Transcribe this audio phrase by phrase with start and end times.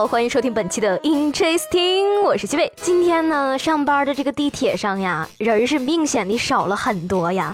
[0.00, 2.72] 好，欢迎收听本期的 Interesting，我是七位。
[2.80, 7.52] 今天呢，上班的这个地铁上呀，人是明显的少了很多呀。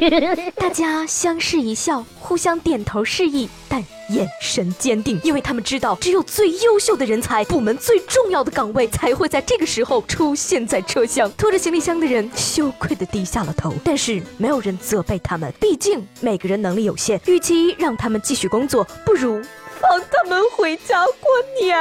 [0.56, 11.30] 大家相视一笑，互相点头示意，但眼神坚定，因为他们知道，只有最优秀的人才，部门最重要的岗位，才会在这个时候出现在车厢。
[11.32, 19.42] 拖着行李箱的人羞愧的低下了头，但是没有人责备他们，毕竟每个人能力有限，与其让他们继续工作，不如。
[19.84, 21.30] 放他们回家过
[21.60, 21.78] 年。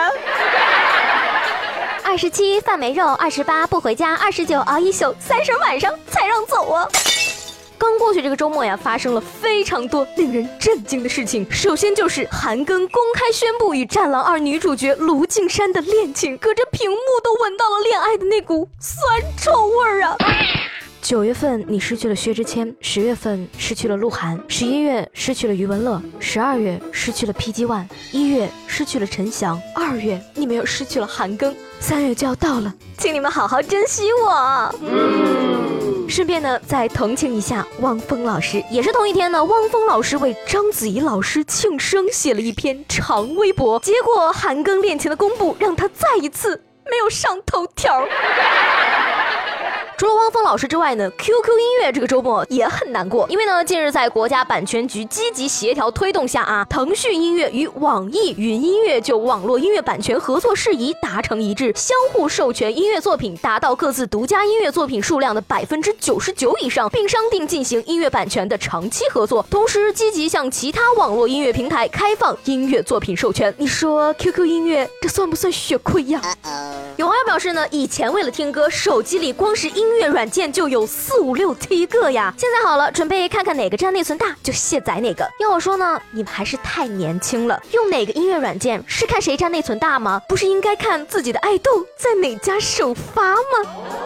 [2.04, 6.86] 二十七饭没肉，二十八不回家，二十九熬一宿，三十晚上才让走啊！
[7.78, 11.50] 刚过去这个周末呀，发生了非常多令人震惊的事情。
[11.50, 20.18] 首先就是韩庚公开宣布与《战狼二》女主角卢靖姗的恋情，隔着屏幕都闻到了恋爱的那股酸臭味儿啊！
[21.04, 34.74] 九月份你失去了薛之谦，十月份失去了鹿晗，十一月失去了余文乐，十二月失去了 PG One，一月失去了陈翔，二月你们又失去了韩庚，三月就要到了，请你们好好珍惜我。
[36.08, 48.08] 顺便呢，再同情一下汪峰老师，也是同一天呢，汪峰老师为章子怡老师庆生写了一篇长微博，结果韩庚恋情的公布让他再一次没有上头条。
[50.04, 73.56] 除了汪峰老师之外呢，QQ 音乐这个周末也很难过，因为呢，近日在国家版权局积极协调推动下啊，腾讯音乐与网易云音乐就网络音乐版权合作事宜达成一致，相互授权音乐作品达到各自独家音乐作品数量的百分之九十九以上，并商定进行音乐版权的长期合作，同时积极向其他网络音乐平台开放音乐作品授权。
[73.58, 76.22] 你说 QQ 音乐这算不算血亏呀？
[76.98, 82.34] 有网友表示呢，以前为了听歌，手机里光是音音乐软件就有四五六七个呀。
[82.36, 85.24] 现在好了，准备看看哪个占内存大就卸载哪个。
[85.40, 87.62] 要我说呢，你们还是太年轻了。
[87.72, 90.20] 用哪个音乐软件是看谁占内存大吗？
[90.28, 94.03] 不是应该看自己的爱豆在哪家首发吗？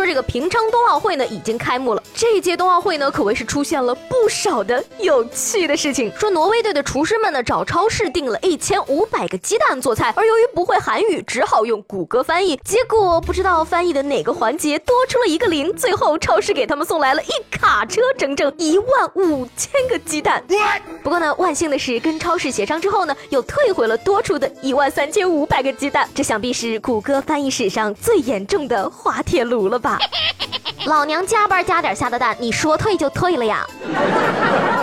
[0.00, 6.10] 说这个平昌冬奥会呢已经开幕了，这一届冬奥会呢可谓是出现了不少的有趣的事情。
[6.18, 20.42] 说挪威队的厨师们呢找超市订了一千五百个鸡蛋做菜，而由于不会韩语，只好用谷歌翻译，结果不知道翻译的哪个环节多出了一个零，最后超市给他们送来了一卡车整整一万五千个鸡蛋。
[21.02, 26.08] 不过呢，万幸的是跟超市协商之后呢，又退回了多出的一万三千五百个鸡蛋。
[26.14, 29.78] 这想必是谷歌翻译史上最严重的滑铁卢了。
[29.80, 29.89] 吧，
[30.86, 33.66] 老娘加班加点下的蛋，你说退就退了呀？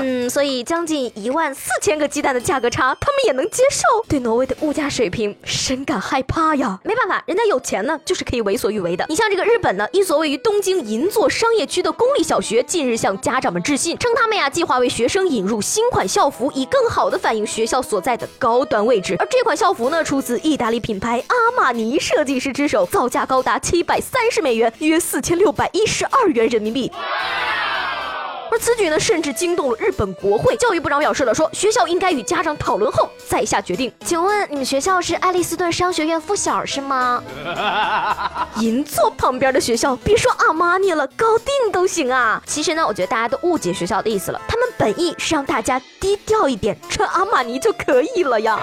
[0.02, 3.84] 嗯，所以将近一万四千个鸡蛋的价格差，他们也能接受。
[4.08, 6.80] 对挪威的物价水平深感害怕呀。
[6.84, 9.06] 没办法，人家有钱呢，就是可以为所欲为的。
[9.10, 19.16] 你像这个日本呢，一所位于东京银座商业区的公立小学，近日向家长们致信，称他们呀计划为学生引入新款校服，以更好的反映学校所在的高端位置。
[19.20, 24.72] 而这款校服呢，出自意大利品牌阿玛尼设计师之手，造价高达七百三十美元。
[24.80, 26.92] 约四千六百一十二元人民币，
[28.58, 30.58] 而此举呢，甚至惊动了日本国会。
[30.58, 33.94] 教育部长表示了，说学校应该与家长讨论后再下决定。
[34.04, 37.22] 请问你们学校是爱丽斯顿商学院附小是吗？
[38.58, 42.42] 银座旁边的学校，别说阿玛尼了，高定都行啊。
[42.48, 48.60] 其实呢，我觉得大家都误解学校的意思了，他们本意是让大家低调一点，穿阿玛尼就可以了呀。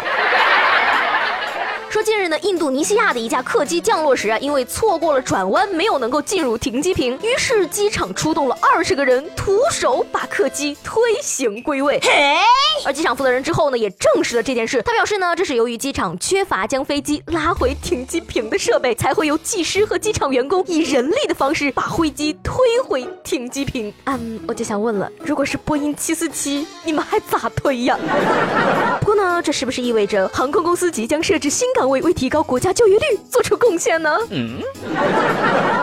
[1.95, 12.01] 说近日呢，印度尼西亚的一架客机降落时啊，因为错过了转弯，没有能够进入停机坪，于是机场出动了二十个人，徒手把客机推行归位。
[12.03, 12.11] 嘿
[12.85, 14.83] 而机场负责人之后呢，也证实了这件事。
[14.83, 23.95] 他表示呢，这是由于机场缺乏将飞机拉回停机坪的设备，才会由技师和机场员工以人力的方式把飞机推回停机坪。
[24.07, 27.97] 嗯，我就想问了，如果是波音七四七，你们还咋推呀？
[28.99, 31.91] 不过呢，这是不是意味着航空公司即将设置新岗？
[31.91, 34.19] 为为提高国家就业率做出贡献呢？
[34.31, 34.59] 嗯，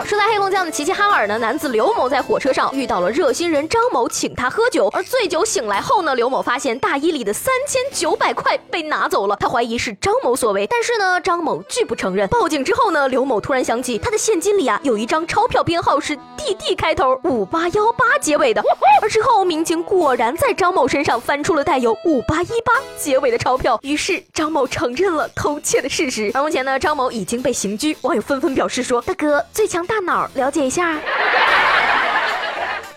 [0.04, 12.28] 说在黑龙江的齐齐哈尔呢，男子刘某在火车上遇到了热心人张某，请他喝酒，而醉酒醒来后呢，刘某发现大衣里的三千九百块被拿走了，他怀疑是张某所为，但是呢，张某拒不承认。
[12.30, 18.62] 报警之后呢，刘某突然想起他的现金里啊有一张钞票，编号是 DD 开头，五八幺八结尾的，
[19.02, 25.91] 而之后民警果然在张某身上翻出了带有五八一八结尾的钞票，于是张某承认了偷窃的。
[25.92, 27.98] 事实，而目前呢，张某已经被刑拘。
[28.00, 30.98] 网友纷纷表示说：“大哥，最强大脑，了解一下。”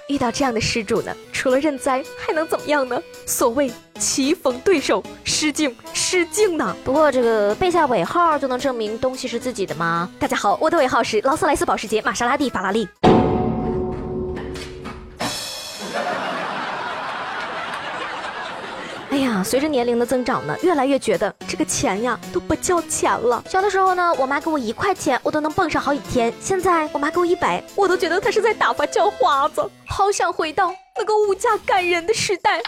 [0.07, 3.03] 遇到这样的失主呢，除了认栽，还能怎么样呢？
[3.27, 3.69] 所谓
[3.99, 6.77] 棋逢对手，失敬失敬呢。
[6.85, 10.09] 不过这个背下尾号就能证明东西是自己的吗？
[10.21, 12.87] 大家好，我的尾号是劳斯莱斯、保时捷、玛莎拉蒂、法拉利。
[19.45, 23.45] 随着年龄的增长呢，越来越觉得这个钱呀都不叫钱了。
[23.49, 26.33] 小的时候呢，我妈给我一块钱，我都能蹦上好几天。
[26.41, 29.63] 现在我妈给我一百，我都觉得她是在打发叫花子。
[29.87, 32.61] 好想回到那个物价感人的时代。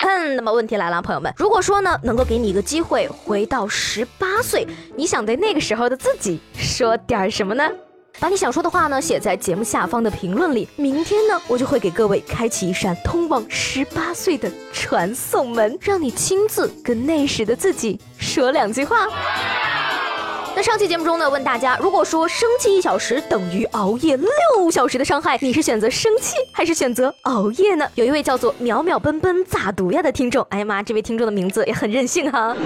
[0.00, 7.68] 嗯，那么问题来了，朋友们，如果说呢，能够给你一个机会回到十八岁，你想对那个时候的自己说点什么呢？
[8.20, 19.06] 把你想说的话呢写在节目下方的评论里，明天呢我就会给各位开启一扇通往十八岁的传送门，让你亲自跟那时的自己说两句话。
[20.58, 27.88] 那上期节目中呢，问大家，如果说生气一小时等于熬夜六小时的伤害，你是选择生气还是选择熬夜呢？
[27.94, 32.56] 有一位叫做淼淼奔奔咋读呀的听众，哎呀妈，这位听众的名字也很任性哈。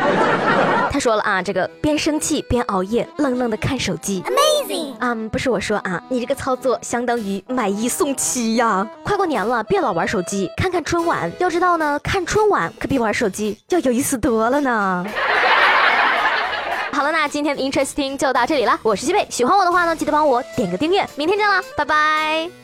[0.90, 4.94] 他说了啊，这个边生气边熬夜，愣愣的看手机，Amazing。
[5.00, 8.88] 嗯，不是我说啊，你这个操作相当于买一送七呀。
[9.04, 11.30] 快过年了，别老玩手机，看看春晚。
[11.38, 15.06] 要知道呢，看春晚可比玩手机要有意思多了呢。
[17.02, 18.78] 好了，那今天的 Interesting 就到这里了。
[18.80, 21.04] 我是西贝，喜欢我的话呢，记得帮我点个订阅。
[21.16, 22.61] 明天见了，拜拜。